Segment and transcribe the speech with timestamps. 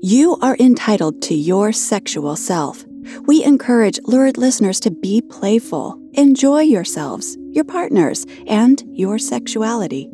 [0.00, 2.84] You are entitled to your sexual self.
[3.26, 10.08] We encourage lurid listeners to be playful, enjoy yourselves, your partners, and your sexuality.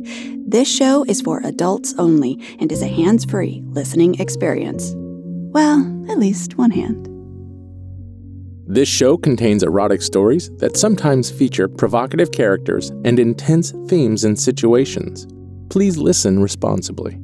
[0.46, 4.94] This show is for adults only and is a hands free listening experience.
[4.96, 7.07] Well, at least one hand.
[8.66, 15.26] This show contains erotic stories that sometimes feature provocative characters and intense themes and situations.
[15.68, 17.18] Please listen responsibly.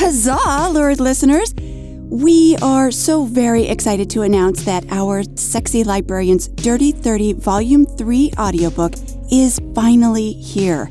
[0.00, 1.52] Huzzah, lurid listeners!
[2.08, 8.30] We are so very excited to announce that our Sexy Librarians Dirty 30 Volume 3
[8.38, 8.94] audiobook
[9.32, 10.88] is finally here.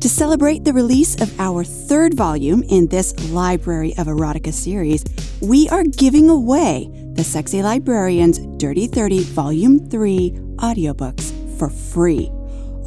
[0.00, 5.04] To celebrate the release of our third volume in this Library of Erotica series,
[5.40, 12.28] we are giving away the Sexy Librarians Dirty 30 Volume 3 audiobooks for free.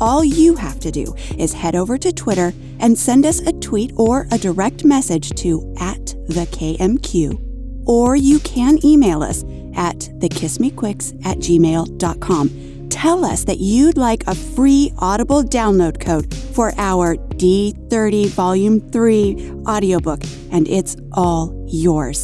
[0.02, 3.94] All you have to do is head over to Twitter and send us a tweet
[3.96, 9.44] or a direct message to at the KMQ, or you can email us
[9.76, 16.72] at thekissmequicks at gmail.com tell us that you'd like a free Audible download code for
[16.78, 22.22] our D30 Volume 3 audiobook, and it's all yours.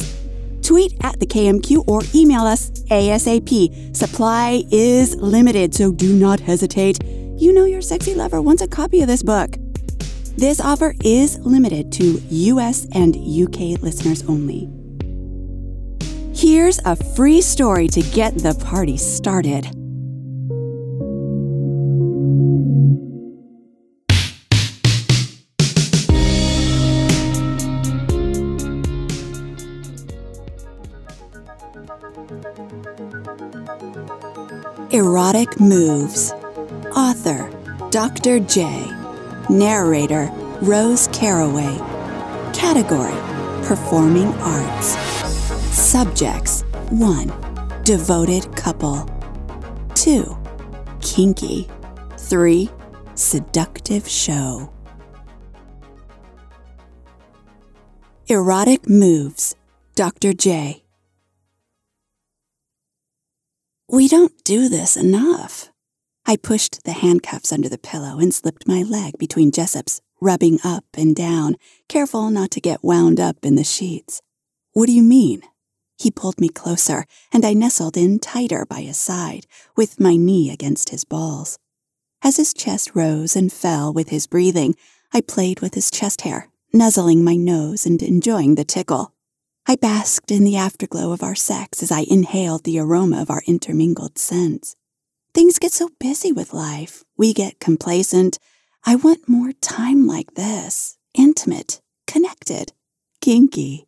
[0.62, 3.96] Tweet at the KMQ or email us ASAP.
[3.96, 6.98] Supply is limited, so do not hesitate.
[7.38, 9.54] You know your sexy lover wants a copy of this book.
[10.36, 14.68] This offer is limited to US and UK listeners only.
[16.34, 19.66] Here's a free story to get the party started.
[34.90, 36.32] Erotic Moves.
[36.98, 37.48] Author
[37.92, 38.40] Dr.
[38.40, 38.84] J.
[39.48, 40.28] Narrator
[40.60, 41.78] Rose Caraway.
[42.52, 43.14] Category
[43.64, 44.98] Performing Arts.
[45.70, 47.32] Subjects 1.
[47.84, 49.08] Devoted couple.
[49.94, 50.36] 2.
[51.00, 51.68] Kinky.
[52.18, 52.68] 3.
[53.14, 54.68] Seductive show.
[58.26, 59.54] Erotic Moves.
[59.94, 60.32] Dr.
[60.32, 60.82] J.
[63.88, 65.70] We don't do this enough.
[66.30, 70.84] I pushed the handcuffs under the pillow and slipped my leg between Jessup's, rubbing up
[70.92, 71.56] and down,
[71.88, 74.20] careful not to get wound up in the sheets.
[74.74, 75.40] What do you mean?
[75.96, 80.50] He pulled me closer, and I nestled in tighter by his side, with my knee
[80.50, 81.58] against his balls.
[82.22, 84.74] As his chest rose and fell with his breathing,
[85.14, 89.14] I played with his chest hair, nuzzling my nose and enjoying the tickle.
[89.66, 93.42] I basked in the afterglow of our sex as I inhaled the aroma of our
[93.46, 94.76] intermingled scents.
[95.38, 97.04] Things get so busy with life.
[97.16, 98.40] We get complacent.
[98.84, 102.72] I want more time like this intimate, connected,
[103.20, 103.86] kinky.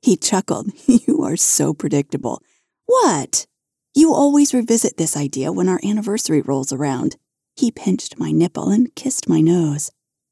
[0.00, 0.70] He chuckled.
[0.86, 2.40] You are so predictable.
[2.86, 3.46] What?
[3.94, 7.16] You always revisit this idea when our anniversary rolls around.
[7.54, 9.90] He pinched my nipple and kissed my nose.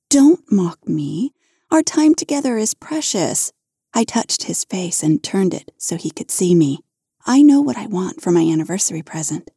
[0.08, 1.32] Don't mock me.
[1.70, 3.52] Our time together is precious.
[3.92, 6.78] I touched his face and turned it so he could see me.
[7.26, 9.50] I know what I want for my anniversary present.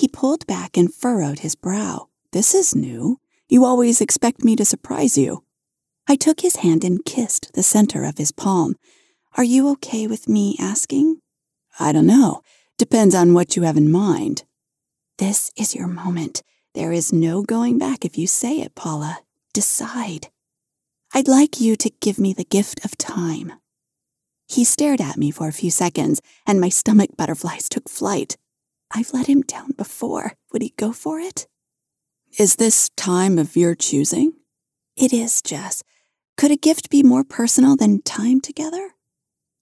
[0.00, 2.08] He pulled back and furrowed his brow.
[2.32, 3.18] This is new.
[3.50, 5.44] You always expect me to surprise you.
[6.08, 8.76] I took his hand and kissed the center of his palm.
[9.36, 11.20] Are you okay with me asking?
[11.78, 12.40] I don't know.
[12.78, 14.44] Depends on what you have in mind.
[15.18, 16.42] This is your moment.
[16.72, 19.18] There is no going back if you say it, Paula.
[19.52, 20.28] Decide.
[21.12, 23.52] I'd like you to give me the gift of time.
[24.48, 28.38] He stared at me for a few seconds, and my stomach butterflies took flight.
[28.90, 30.34] I've let him down before.
[30.52, 31.46] Would he go for it?
[32.38, 34.34] Is this time of your choosing?
[34.96, 35.82] It is, Jess.
[36.36, 38.90] Could a gift be more personal than time together?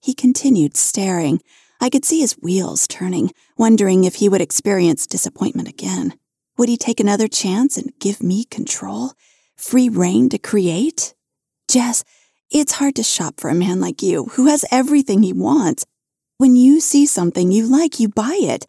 [0.01, 1.41] He continued staring.
[1.81, 6.13] I could see his wheels turning, wondering if he would experience disappointment again.
[6.57, 9.13] Would he take another chance and give me control?
[9.55, 11.13] Free reign to create?
[11.69, 12.03] Jess,
[12.51, 15.85] it's hard to shop for a man like you, who has everything he wants.
[16.37, 18.65] When you see something you like, you buy it.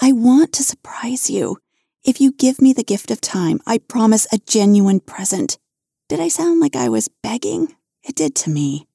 [0.00, 1.58] I want to surprise you.
[2.04, 5.58] If you give me the gift of time, I promise a genuine present.
[6.08, 7.76] Did I sound like I was begging?
[8.02, 8.88] It did to me.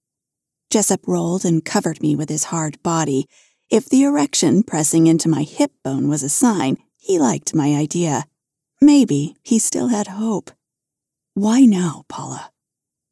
[0.69, 3.27] Jessup rolled and covered me with his hard body.
[3.69, 8.25] If the erection pressing into my hip bone was a sign, he liked my idea.
[8.81, 10.51] Maybe he still had hope.
[11.33, 12.51] Why now, Paula?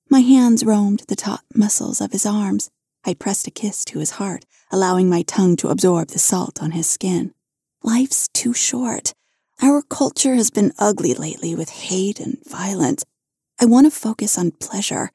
[0.09, 2.69] My hands roamed the taut muscles of his arms.
[3.05, 6.71] I pressed a kiss to his heart, allowing my tongue to absorb the salt on
[6.71, 7.34] his skin.
[7.85, 9.13] Life's too short.
[9.61, 13.05] Our culture has been ugly lately with hate and violence.
[13.61, 15.11] I want to focus on pleasure.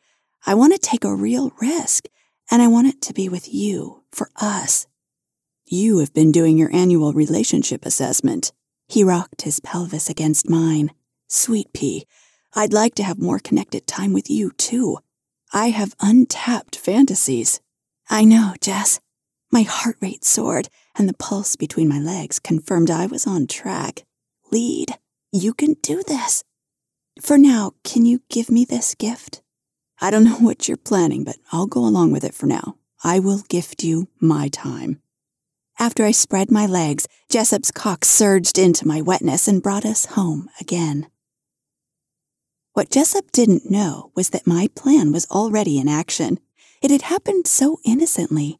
[0.46, 2.04] I want to take a real risk,
[2.48, 4.86] and I want it to be with you, for us.
[5.66, 8.52] You have been doing your annual relationship assessment.
[8.86, 10.92] He rocked his pelvis against mine.
[11.26, 12.06] Sweet pea,
[12.54, 14.98] I'd like to have more connected time with you, too.
[15.52, 17.60] I have untapped fantasies.
[18.08, 19.00] I know, Jess.
[19.50, 24.04] My heart rate soared, and the pulse between my legs confirmed I was on track.
[24.50, 24.98] Lead.
[25.32, 26.42] You can do this.
[27.20, 29.42] For now, can you give me this gift?
[30.00, 32.76] I don't know what you're planning, but I'll go along with it for now.
[33.02, 35.00] I will gift you my time.
[35.78, 40.50] After I spread my legs, Jessup's cock surged into my wetness and brought us home
[40.60, 41.08] again.
[42.74, 46.38] What Jessup didn't know was that my plan was already in action.
[46.82, 48.58] It had happened so innocently.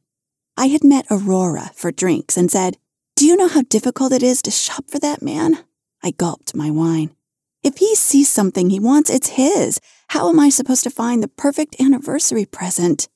[0.56, 2.79] I had met Aurora for drinks and said,
[3.17, 5.64] Do you know how difficult it is to shop for that man?
[6.02, 7.14] I gulped my wine.
[7.62, 9.81] If he sees something he wants, it's his.
[10.08, 13.08] How am I supposed to find the perfect anniversary present?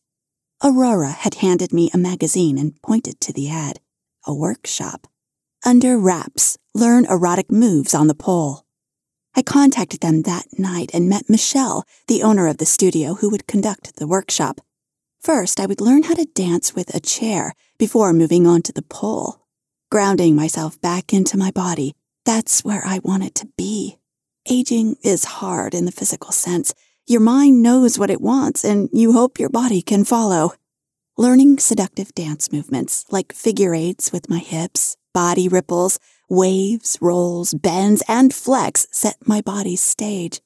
[0.62, 3.80] Aurora had handed me a magazine and pointed to the ad.
[4.26, 5.06] A workshop.
[5.64, 8.64] Under wraps, learn erotic moves on the pole.
[9.34, 13.46] I contacted them that night and met Michelle, the owner of the studio who would
[13.46, 14.60] conduct the workshop.
[15.24, 18.82] First, I would learn how to dance with a chair before moving on to the
[18.82, 19.40] pole.
[19.90, 21.94] Grounding myself back into my body,
[22.26, 23.96] that's where I wanted to be.
[24.50, 26.74] Aging is hard in the physical sense.
[27.06, 30.52] Your mind knows what it wants, and you hope your body can follow.
[31.16, 35.98] Learning seductive dance movements like figure eights with my hips, body ripples,
[36.28, 40.42] waves, rolls, bends, and flex set my body's stage.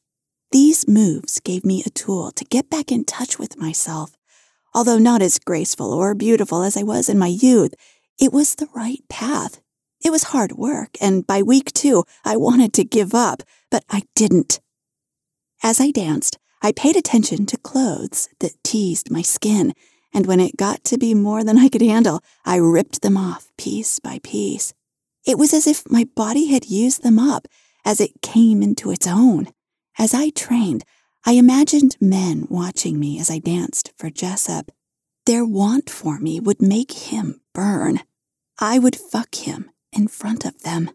[0.53, 4.18] These moves gave me a tool to get back in touch with myself.
[4.75, 7.75] Although not as graceful or beautiful as I was in my youth,
[8.21, 9.61] it was the right path.
[10.05, 14.03] It was hard work, and by week two, I wanted to give up, but I
[14.15, 14.61] didn't.
[15.63, 19.75] As I danced, I paid attention to clothes that teased my skin,
[20.13, 23.51] and when it got to be more than I could handle, I ripped them off
[23.57, 24.73] piece by piece.
[25.27, 27.47] It was as if my body had used them up
[27.85, 29.49] as it came into its own.
[29.99, 30.85] As I trained,
[31.29, 34.73] I imagined men watching me as I danced for Jessup.
[35.27, 38.01] Their want for me would make him burn.
[38.59, 40.91] I would fuck him in front of them.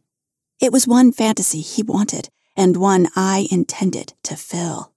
[0.60, 4.94] It was one fantasy he wanted, and one I intended to fill.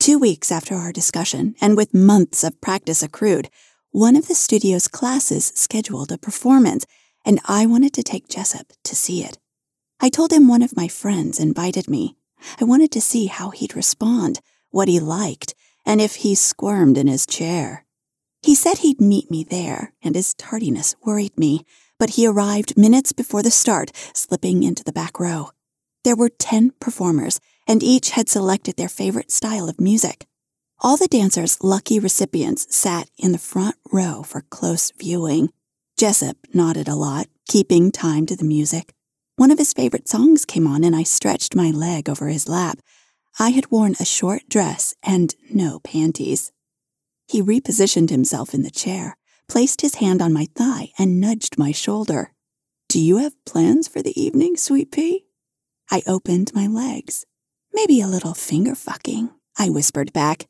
[0.00, 3.48] Two weeks after our discussion, and with months of practice accrued,
[3.92, 6.84] one of the studio's classes scheduled a performance,
[7.24, 9.38] and I wanted to take Jessup to see it.
[10.00, 12.16] I told him one of my friends invited me.
[12.60, 15.54] I wanted to see how he'd respond, what he liked,
[15.84, 17.84] and if he squirmed in his chair.
[18.42, 21.64] He said he'd meet me there, and his tardiness worried me,
[21.98, 25.50] but he arrived minutes before the start, slipping into the back row.
[26.02, 30.26] There were ten performers, and each had selected their favorite style of music.
[30.80, 35.50] All the dancers' lucky recipients sat in the front row for close viewing.
[35.96, 38.92] Jessup nodded a lot, keeping time to the music.
[39.36, 42.78] One of his favorite songs came on, and I stretched my leg over his lap.
[43.38, 46.52] I had worn a short dress and no panties.
[47.26, 49.16] He repositioned himself in the chair,
[49.48, 52.32] placed his hand on my thigh, and nudged my shoulder.
[52.88, 55.24] Do you have plans for the evening, sweet pea?
[55.90, 57.26] I opened my legs.
[57.72, 60.46] Maybe a little finger fucking, I whispered back.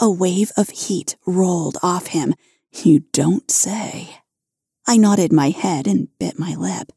[0.00, 2.34] A wave of heat rolled off him.
[2.72, 4.20] You don't say.
[4.86, 6.92] I nodded my head and bit my lip.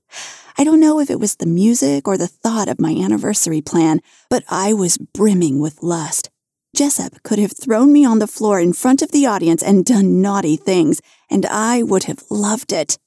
[0.61, 3.99] I don't know if it was the music or the thought of my anniversary plan,
[4.29, 6.29] but I was brimming with lust.
[6.75, 10.21] Jessup could have thrown me on the floor in front of the audience and done
[10.21, 11.01] naughty things,
[11.31, 12.99] and I would have loved it.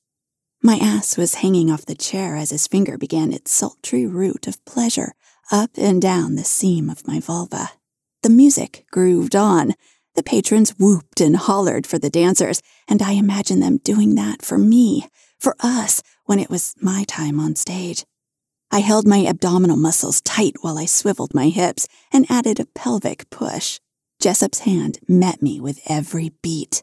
[0.65, 4.65] My ass was hanging off the chair as his finger began its sultry route of
[4.65, 5.15] pleasure
[5.53, 7.71] up and down the seam of my vulva.
[8.25, 9.75] The music grooved on.
[10.17, 14.59] The patrons whooped and hollered for the dancers, and I imagined them doing that for
[14.59, 15.07] me,
[15.39, 18.05] for us, when it was my time on stage.
[18.71, 23.31] I held my abdominal muscles tight while I swiveled my hips and added a pelvic
[23.31, 23.79] push.
[24.21, 26.83] Jessup's hand met me with every beat.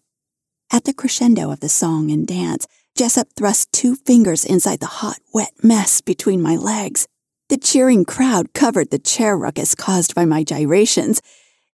[0.71, 5.19] At the crescendo of the song and dance, Jessup thrust two fingers inside the hot,
[5.33, 7.07] wet mess between my legs.
[7.49, 11.21] The cheering crowd covered the chair ruckus caused by my gyrations.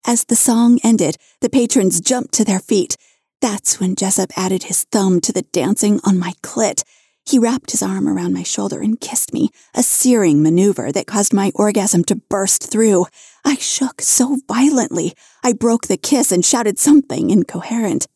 [0.07, 2.97] As the song ended, the patrons jumped to their feet.
[3.43, 6.85] That's when Jessup added his thumb to the dancing on my clit
[7.29, 11.33] he wrapped his arm around my shoulder and kissed me, a searing maneuver that caused
[11.33, 13.07] my orgasm to burst through.
[13.45, 18.07] I shook so violently, I broke the kiss and shouted something incoherent.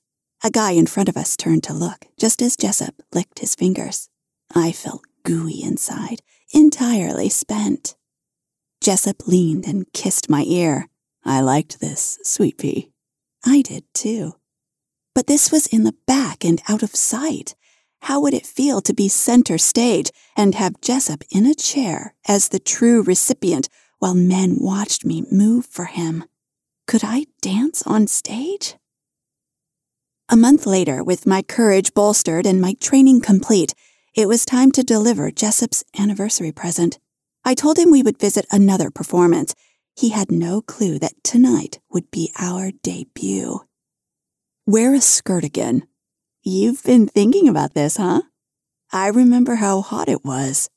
[0.45, 4.09] A guy in front of us turned to look, just as Jessup licked his fingers.
[4.55, 6.23] I felt gooey inside.
[6.52, 7.95] entirely spent.
[8.81, 10.88] Jessup leaned and kissed my ear.
[11.25, 12.90] I liked this, Sweet Pea.
[13.45, 14.35] I did too.
[15.14, 17.55] But this was in the back and out of sight.
[18.02, 22.49] How would it feel to be center stage and have Jessup in a chair as
[22.49, 26.25] the true recipient while men watched me move for him?
[26.87, 28.76] Could I dance on stage?
[30.28, 33.75] A month later, with my courage bolstered and my training complete,
[34.14, 36.99] it was time to deliver Jessup's anniversary present.
[37.45, 39.54] I told him we would visit another performance.
[39.95, 43.61] He had no clue that tonight would be our debut.
[44.66, 45.87] Wear a skirt again.
[46.52, 48.23] You've been thinking about this, huh?
[48.92, 50.69] I remember how hot it was.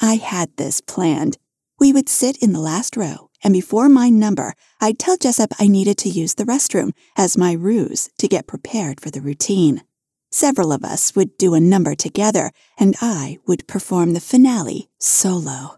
[0.00, 1.38] I had this planned.
[1.78, 5.68] We would sit in the last row, and before my number, I'd tell Jessup I
[5.68, 9.84] needed to use the restroom as my ruse to get prepared for the routine.
[10.32, 15.76] Several of us would do a number together, and I would perform the finale solo.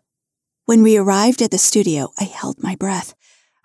[0.65, 3.13] When we arrived at the studio, I held my breath.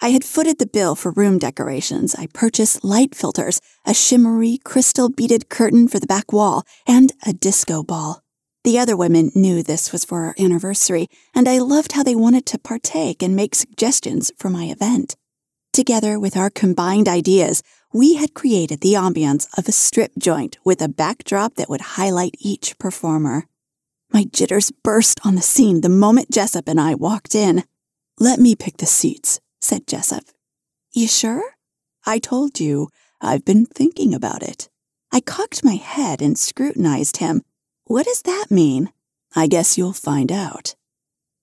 [0.01, 2.15] I had footed the bill for room decorations.
[2.15, 7.34] I purchased light filters, a shimmery, crystal beaded curtain for the back wall, and a
[7.34, 8.24] disco ball.
[8.63, 12.46] The other women knew this was for our anniversary, and I loved how they wanted
[12.48, 15.18] to partake and make suggestions for my event.
[15.74, 17.62] Together with our combined ideas,
[17.94, 22.36] we had created the ambiance of a strip joint with a backdrop that would highlight
[22.39, 23.48] each performer.
[24.13, 27.63] My jitters burst on the scene the moment Jessup and I walked in.
[28.18, 30.23] Let me pick the seats, said Jessup.
[30.91, 31.43] You sure?
[32.05, 32.89] I told you.
[33.21, 34.69] I've been thinking about it.
[35.11, 37.41] I cocked my head and scrutinized him.
[37.85, 38.91] What does that mean?
[39.35, 40.75] I guess you'll find out.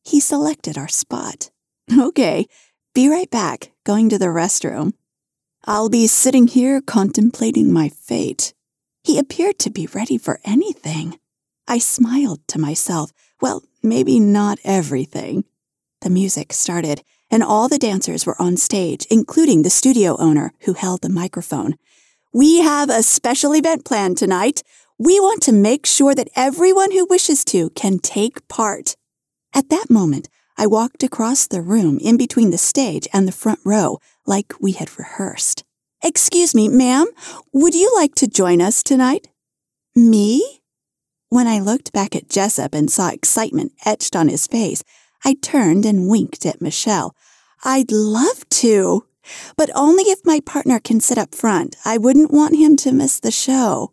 [0.05, 1.51] He selected our spot.
[1.97, 2.47] Okay,
[2.95, 4.95] be right back, going to the restroom.
[5.65, 8.55] I'll be sitting here contemplating my fate.
[9.05, 11.21] He appeared to be ready for anything.
[11.69, 13.13] I smiled to myself.
[13.41, 15.45] Well, maybe not everything.
[16.01, 20.75] The music started, and all the dancers were on stage, including the studio owner who
[20.75, 21.77] held the microphone.
[22.33, 24.63] We have a special event planned tonight.
[24.99, 28.97] We want to make sure that everyone who wishes to can take part.
[29.55, 30.29] At that moment,
[30.59, 34.73] I walked across the room in between the stage and the front row, like we
[34.73, 35.65] had rehearsed.
[36.03, 37.07] Excuse me, ma'am,
[37.53, 39.29] would you like to join us tonight?
[39.95, 40.61] Me?
[41.29, 44.83] When I looked back at Jessup and saw excitement etched on his face,
[45.27, 47.17] I turned and winked at Michelle.
[47.65, 49.07] I'd love to,
[49.57, 51.75] but only if my partner can sit up front.
[51.85, 53.93] I wouldn't want him to miss the show.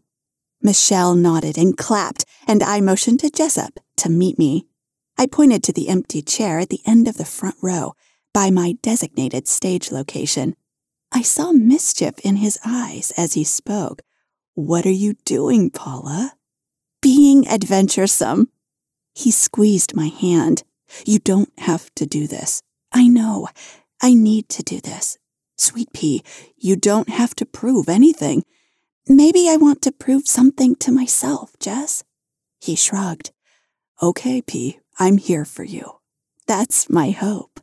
[0.61, 4.67] Michelle nodded and clapped, and I motioned to Jessup to meet me.
[5.17, 7.93] I pointed to the empty chair at the end of the front row,
[8.31, 10.55] by my designated stage location.
[11.11, 14.03] I saw mischief in his eyes as he spoke.
[14.53, 16.33] What are you doing, Paula?
[17.03, 18.47] being adventuresome.
[19.13, 20.63] He squeezed my hand.
[21.05, 22.61] You don't have to do this.
[22.91, 23.47] I know.
[24.01, 25.17] I need to do this.
[25.57, 26.23] Sweet Pea,
[26.57, 28.43] you don't have to prove anything.
[29.07, 32.03] Maybe I want to prove something to myself, Jess.
[32.59, 33.31] He shrugged.
[34.01, 35.99] Okay, P, I'm here for you.
[36.47, 37.59] That's my hope.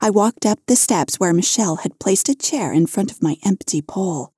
[0.00, 3.36] I walked up the steps where Michelle had placed a chair in front of my
[3.44, 4.32] empty pole.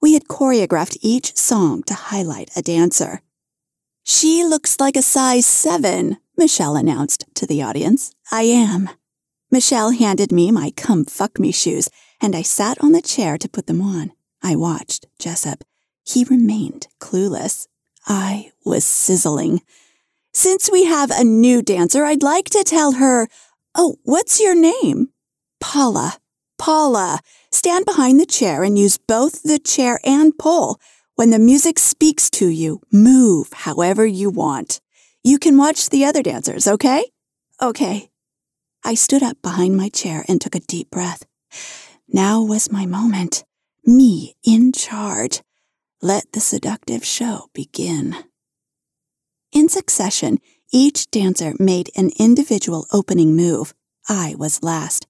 [0.00, 3.22] We had choreographed each song to highlight a dancer.
[4.02, 8.14] She looks like a size seven, Michelle announced to the audience.
[8.32, 8.88] I am.
[9.50, 13.46] Michelle handed me my come fuck me shoes, and I sat on the chair to
[13.46, 14.12] put them on.
[14.42, 15.64] I watched Jessup.
[16.02, 17.68] He remained clueless.
[18.06, 19.60] I was sizzling.
[20.32, 23.28] Since we have a new dancer, I'd like to tell her,
[23.74, 25.10] Oh, what's your name?
[25.60, 26.16] Paula.
[26.56, 27.20] Paula.
[27.52, 30.80] Stand behind the chair and use both the chair and pole.
[31.16, 34.80] When the music speaks to you, move however you want.
[35.22, 37.04] You can watch the other dancers, okay?
[37.60, 38.10] Okay.
[38.84, 41.24] I stood up behind my chair and took a deep breath.
[42.08, 43.44] Now was my moment.
[43.84, 45.42] Me in charge.
[46.00, 48.16] Let the seductive show begin.
[49.52, 50.38] In succession,
[50.72, 53.74] each dancer made an individual opening move.
[54.08, 55.06] I was last.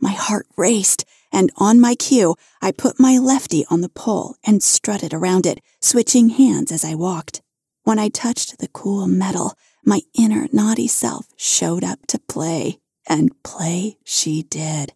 [0.00, 4.62] My heart raced and on my cue, I put my lefty on the pole and
[4.62, 7.42] strutted around it, switching hands as I walked.
[7.90, 9.54] When I touched the cool metal,
[9.84, 12.78] my inner naughty self showed up to play,
[13.08, 14.92] and play she did.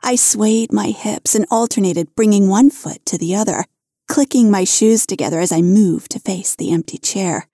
[0.00, 3.64] I swayed my hips and alternated, bringing one foot to the other,
[4.06, 7.48] clicking my shoes together as I moved to face the empty chair.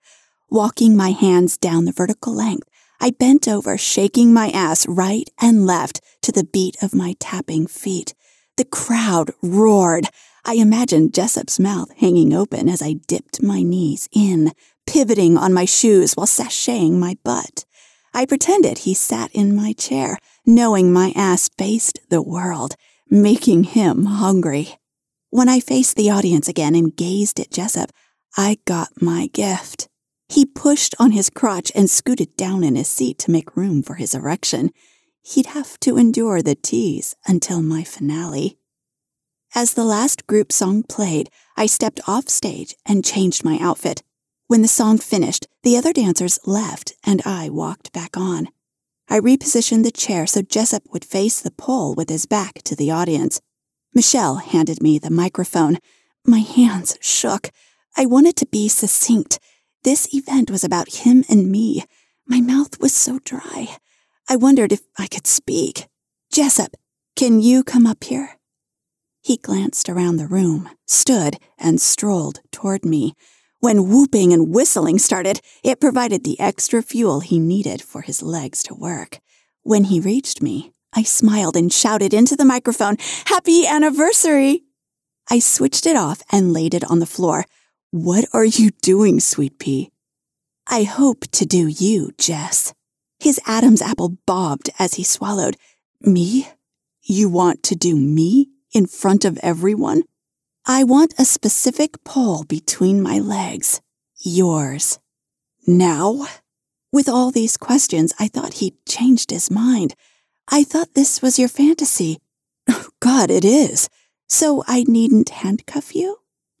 [0.51, 2.69] Walking my hands down the vertical length,
[3.01, 7.65] I bent over, shaking my ass right and left to the beat of my tapping
[7.65, 8.13] feet.
[8.57, 10.05] The crowd roared.
[10.45, 14.51] I imagined Jessup's mouth hanging open as I dipped my knees in,
[14.85, 17.63] pivoting on my shoes while sashaying my butt.
[18.13, 22.75] I pretended he sat in my chair, knowing my ass faced the world,
[23.09, 24.77] making him hungry.
[25.29, 27.91] When I faced the audience again and gazed at Jessup,
[28.37, 29.87] I got my gift.
[30.27, 33.95] He pushed on his crotch and scooted down in his seat to make room for
[33.95, 34.71] his erection.
[35.21, 38.57] He'd have to endure the tease until my finale.
[39.55, 44.01] As the last group song played, I stepped off stage and changed my outfit.
[44.47, 48.49] When the song finished, the other dancers left and I walked back on.
[49.07, 52.89] I repositioned the chair so Jessup would face the pole with his back to the
[52.89, 53.41] audience.
[53.93, 55.77] Michelle handed me the microphone.
[56.25, 57.51] My hands shook.
[57.95, 59.37] I wanted to be succinct.
[59.83, 61.83] This event was about him and me.
[62.25, 63.77] My mouth was so dry.
[64.27, 65.85] I wondered if I could speak.
[66.31, 66.75] Jessup,
[67.15, 68.39] can you come up here?
[69.23, 73.13] He glanced around the room, stood, and strolled toward me.
[73.61, 78.61] When whooping and whistling started, it provided the extra fuel he needed for his legs
[78.63, 79.19] to work.
[79.61, 84.65] When he reached me, I smiled and shouted into the microphone, Happy anniversary!
[85.29, 87.45] I switched it off and laid it on the floor.
[87.91, 89.89] What are you doing, sweet pea?
[90.67, 92.73] I hope to do you, Jess.
[93.21, 95.55] His Adam's apple bobbed as he swallowed.
[96.01, 96.49] Me?
[97.01, 100.03] You want to do me in front of everyone?
[100.65, 103.81] I want a specific pole between my legs.
[104.19, 104.99] Yours.
[105.67, 106.27] Now?
[106.91, 109.95] With all these questions, I thought he'd changed his mind.
[110.47, 112.17] I thought this was your fantasy.
[112.69, 113.89] Oh, God, it is.
[114.29, 116.19] So I needn't handcuff you?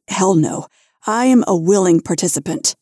[0.09, 0.67] Hell no.
[1.07, 2.75] I am a willing participant.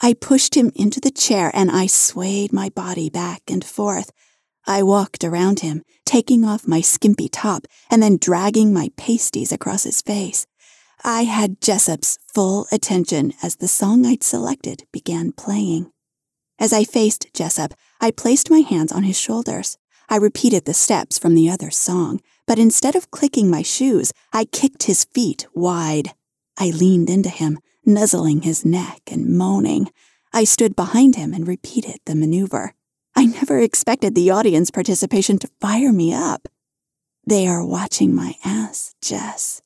[0.00, 4.12] I pushed him into the chair and I swayed my body back and forth.
[4.66, 9.84] I walked around him, taking off my skimpy top and then dragging my pasties across
[9.84, 10.46] his face.
[11.04, 15.90] I had Jessup's full attention as the song I'd selected began playing.
[16.58, 19.78] As I faced Jessup, I placed my hands on his shoulders.
[20.08, 24.44] I repeated the steps from the other song, but instead of clicking my shoes, I
[24.44, 26.12] kicked his feet wide.
[26.56, 29.90] I leaned into him, nuzzling his neck and moaning.
[30.32, 32.74] I stood behind him and repeated the maneuver.
[33.22, 36.48] I never expected the audience participation to fire me up.
[37.24, 39.62] They are watching my ass, Jess.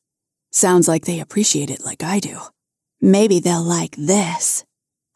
[0.53, 2.39] Sounds like they appreciate it like I do.
[3.01, 4.67] Maybe they'll like this.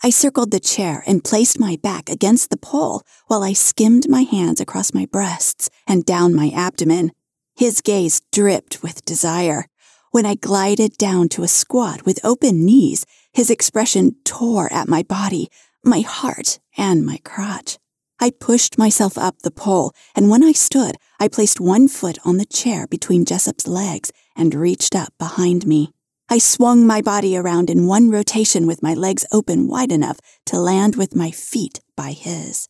[0.02, 4.22] I circled the chair and placed my back against the pole while I skimmed my
[4.22, 7.12] hands across my breasts and down my abdomen.
[7.56, 9.66] His gaze dripped with desire.
[10.12, 15.02] When I glided down to a squat with open knees, his expression tore at my
[15.02, 15.50] body,
[15.84, 17.76] my heart, and my crotch.
[18.22, 22.36] I pushed myself up the pole, and when I stood, I placed one foot on
[22.36, 25.92] the chair between Jessup's legs and reached up behind me.
[26.28, 30.60] I swung my body around in one rotation with my legs open wide enough to
[30.60, 32.68] land with my feet by his.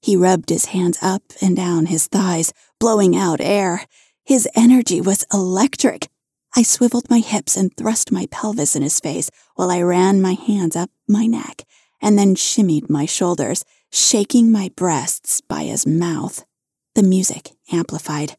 [0.00, 3.86] He rubbed his hands up and down his thighs, blowing out air.
[4.24, 6.08] His energy was electric.
[6.54, 10.34] I swiveled my hips and thrust my pelvis in his face while I ran my
[10.34, 11.64] hands up my neck
[12.04, 16.44] and then shimmied my shoulders, shaking my breasts by his mouth.
[16.96, 18.36] The music amplified.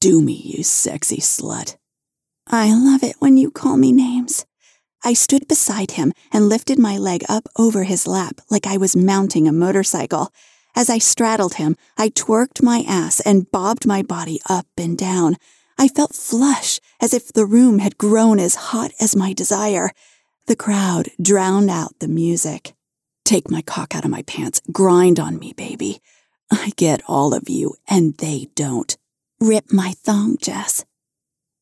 [0.00, 1.76] Do me, you sexy slut.
[2.48, 4.44] I love it when you call me names.
[5.04, 8.96] I stood beside him and lifted my leg up over his lap like I was
[8.96, 10.32] mounting a motorcycle.
[10.74, 15.36] As I straddled him, I twerked my ass and bobbed my body up and down.
[15.78, 19.92] I felt flush, as if the room had grown as hot as my desire.
[20.48, 22.74] The crowd drowned out the music.
[23.28, 26.00] Take my cock out of my pants, grind on me, baby.
[26.50, 28.96] I get all of you, and they don't.
[29.38, 30.86] Rip my thong, Jess.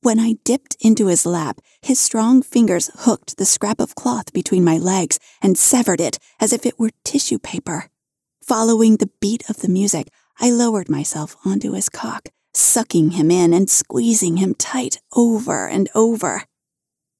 [0.00, 4.62] When I dipped into his lap, his strong fingers hooked the scrap of cloth between
[4.62, 7.90] my legs and severed it as if it were tissue paper.
[8.44, 10.06] Following the beat of the music,
[10.38, 15.88] I lowered myself onto his cock, sucking him in and squeezing him tight over and
[15.96, 16.44] over.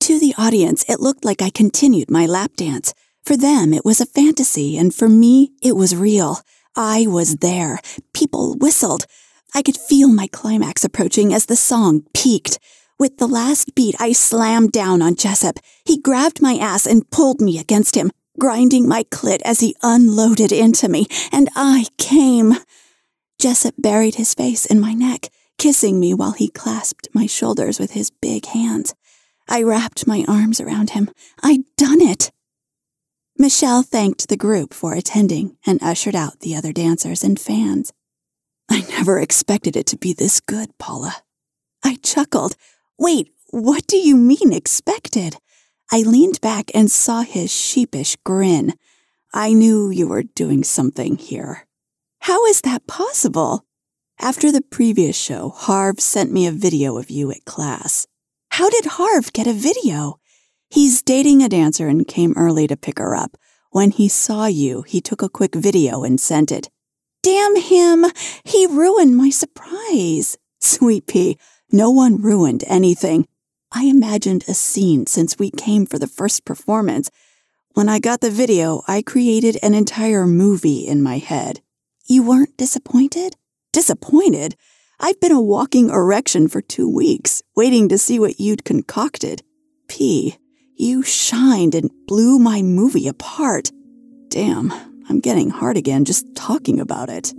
[0.03, 2.95] To the audience, it looked like I continued my lap dance.
[3.27, 6.39] For them, it was a fantasy, and for me, it was real.
[6.77, 7.81] I was there.
[8.15, 9.05] People whistled.
[9.53, 12.61] I could feel my climax approaching as the song peaked.
[13.01, 15.59] With the last beat, I slammed down on Jessup.
[15.85, 20.53] He grabbed my ass and pulled me against him, grinding my clit as he unloaded
[20.53, 22.55] into me, and I came.
[23.41, 27.91] Jessup buried his face in my neck, kissing me while he clasped my shoulders with
[27.91, 28.95] his big hands.
[29.49, 31.11] I wrapped my arms around him.
[31.43, 32.31] I'd done it.
[33.39, 37.93] Michelle thanked the group for attending and ushered out the other dancers and fans.
[38.71, 41.17] I never expected it to be this good, Paula.
[41.85, 42.57] I chuckled,
[42.99, 45.37] Wait, what do you mean expected?
[45.93, 48.75] I leaned back and saw his sheepish grin.
[49.35, 51.67] I knew you were doing something here.
[52.21, 53.67] How is that possible?
[54.19, 58.07] After the previous show, Harv sent me a video of you at class.
[58.53, 60.19] How did Harv get a video?
[60.77, 63.39] He's dating a dancer and came early to pick her up.
[63.71, 66.69] When he saw you, he took a quick video and sent it.
[67.23, 68.05] Damn him!
[68.45, 70.37] He ruined my surprise.
[70.61, 71.39] Sweet pea,
[71.73, 73.27] no one ruined anything.
[73.73, 77.11] I imagined a scene since we came for the first performance.
[77.73, 81.63] When I got the video, I created an entire movie in my head.
[82.05, 83.37] You weren't disappointed?
[83.73, 84.57] Disappointed?
[85.01, 89.43] I've been a walking erection for two weeks, waiting to see what you'd concocted.
[89.89, 90.37] P,
[90.77, 93.71] you shined and blew my movie apart.
[94.29, 94.73] Damn,
[95.09, 97.33] I'm getting hard again just talking about it.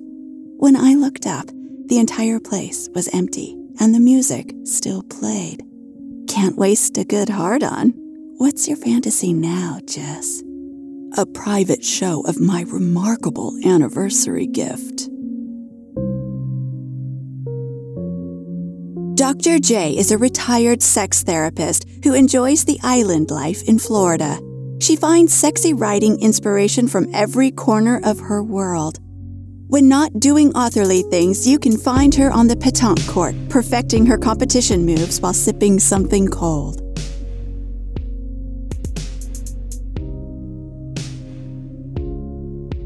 [0.58, 1.46] When I looked up,
[1.86, 5.64] the entire place was empty and the music still played.
[6.28, 7.94] Can't waste a good hard on.
[8.38, 10.42] What's your fantasy now, Jess?
[11.16, 15.07] A private show of my remarkable anniversary gift.
[19.28, 19.60] Dr.
[19.60, 24.40] J is a retired sex therapist who enjoys the island life in Florida.
[24.80, 29.00] She finds sexy writing inspiration from every corner of her world.
[29.68, 34.18] When not doing authorly things, you can find her on the petanque court, perfecting her
[34.18, 36.82] competition moves while sipping something cold.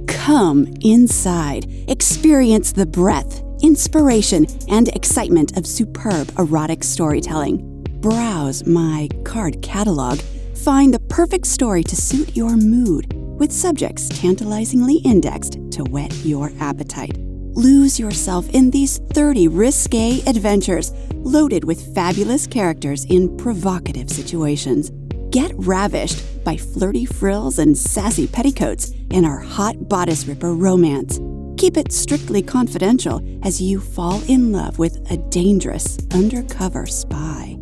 [0.07, 7.83] Come inside, experience the breadth, inspiration, and excitement of superb erotic storytelling.
[8.01, 10.19] Browse my card catalog,
[10.55, 16.51] find the perfect story to suit your mood, with subjects tantalizingly indexed to whet your
[16.59, 17.17] appetite.
[17.53, 24.89] Lose yourself in these 30 risque adventures loaded with fabulous characters in provocative situations.
[25.31, 31.19] Get ravished by flirty frills and sassy petticoats in our hot bodice ripper romance.
[31.61, 37.55] Keep it strictly confidential as you fall in love with a dangerous undercover spy.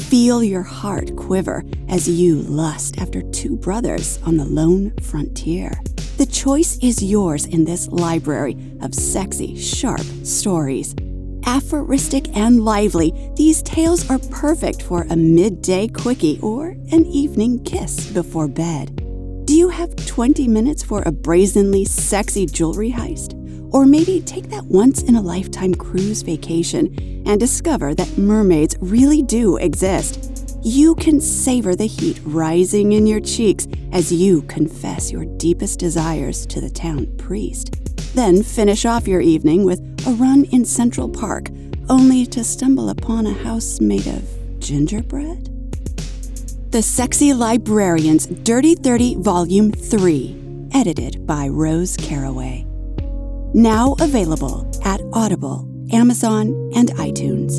[0.00, 5.80] Feel your heart quiver as you lust after two brothers on the lone frontier.
[6.18, 10.94] The choice is yours in this library of sexy, sharp stories
[11.46, 18.10] aphoristic and lively, these tales are perfect for a midday quickie or an evening kiss
[18.10, 18.94] before bed.
[19.46, 23.37] Do you have 20 minutes for a brazenly sexy jewelry heist?
[23.70, 29.22] Or maybe take that once in a lifetime cruise vacation and discover that mermaids really
[29.22, 30.56] do exist.
[30.62, 36.46] You can savor the heat rising in your cheeks as you confess your deepest desires
[36.46, 37.74] to the town priest.
[38.14, 41.50] Then finish off your evening with a run in Central Park,
[41.88, 44.24] only to stumble upon a house made of
[44.58, 45.54] gingerbread?
[46.70, 52.67] The Sexy Librarians Dirty 30 Volume 3, edited by Rose Caraway.
[53.58, 57.58] Now available at Audible, Amazon, and iTunes.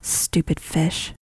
[0.00, 1.12] Stupid fish.